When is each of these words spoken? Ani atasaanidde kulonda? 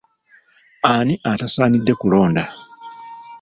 Ani 0.93 1.15
atasaanidde 1.31 1.93
kulonda? 2.01 2.43